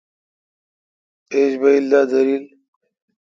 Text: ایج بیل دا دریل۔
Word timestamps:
ایج 1.33 1.53
بیل 1.61 1.85
دا 1.91 2.01
دریل۔ 2.09 2.45